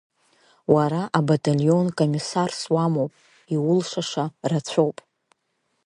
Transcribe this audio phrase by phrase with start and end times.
[0.73, 3.11] Уара абаталион комиссарс уамоуп,
[3.55, 4.97] иулшаша рацәоуп.